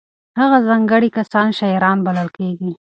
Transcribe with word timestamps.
هغه 0.39 0.57
ځانګړي 0.67 1.09
کسان 1.17 1.47
شاعران 1.59 1.97
بلل 2.05 2.29
کېږي. 2.37 2.71